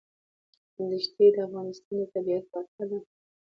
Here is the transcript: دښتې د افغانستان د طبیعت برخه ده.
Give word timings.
دښتې 0.91 1.25
د 1.35 1.37
افغانستان 1.47 1.95
د 1.99 2.03
طبیعت 2.13 2.45
برخه 2.53 2.83
ده. 2.89 2.99